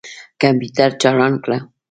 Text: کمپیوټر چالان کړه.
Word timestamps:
کمپیوټر 0.41 0.89
چالان 1.01 1.33
کړه. 1.43 1.57